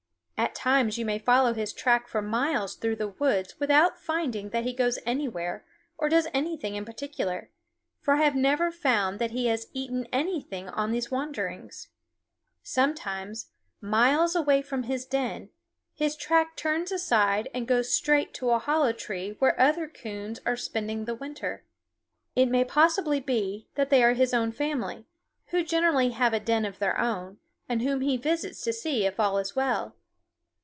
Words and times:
At 0.51 0.55
times 0.55 0.97
you 0.97 1.05
may 1.05 1.19
follow 1.19 1.53
his 1.53 1.71
track 1.71 2.07
for 2.07 2.19
miles 2.21 2.73
through 2.75 2.95
the 2.95 3.07
woods 3.07 3.55
without 3.59 3.99
finding 3.99 4.49
that 4.49 4.63
he 4.63 4.73
goes 4.73 4.97
anywhere 5.05 5.63
or 5.99 6.09
does 6.09 6.27
anything 6.33 6.75
in 6.75 6.83
particular, 6.83 7.51
for 7.99 8.15
I 8.15 8.23
have 8.23 8.33
never 8.35 8.71
found 8.71 9.19
that 9.19 9.29
he 9.31 9.45
has 9.47 9.67
eaten 9.73 10.07
anything 10.11 10.67
on 10.67 10.91
these 10.91 11.11
wanderings. 11.11 11.89
Sometimes, 12.63 13.51
miles 13.81 14.35
away 14.35 14.63
from 14.63 14.83
his 14.83 15.05
den, 15.05 15.49
his 15.93 16.15
track 16.15 16.55
turns 16.55 16.91
aside 16.91 17.47
and 17.53 17.67
goes 17.67 17.93
straight 17.93 18.33
to 18.33 18.49
a 18.49 18.57
hollow 18.59 18.93
tree 18.93 19.35
where 19.37 19.57
other 19.59 19.87
coons 19.87 20.39
are 20.43 20.57
spending 20.57 21.05
the 21.05 21.15
winter. 21.15 21.63
It 22.35 22.47
may 22.47 22.65
possibly 22.65 23.19
be 23.19 23.67
that 23.75 23.91
they 23.91 24.03
are 24.03 24.13
his 24.13 24.33
own 24.33 24.51
family, 24.53 25.05
who 25.49 25.63
generally 25.63 26.09
have 26.09 26.33
a 26.33 26.39
den 26.39 26.65
of 26.65 26.79
their 26.79 26.99
own, 26.99 27.37
and 27.69 27.83
whom 27.83 28.01
he 28.01 28.17
visits 28.17 28.63
to 28.63 28.73
see 28.73 29.05
if 29.05 29.19
all 29.19 29.37
is 29.37 29.55
well. 29.55 29.95